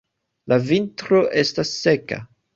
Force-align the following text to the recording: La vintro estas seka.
La 0.53 0.57
vintro 0.69 1.21
estas 1.43 1.75
seka. 1.85 2.21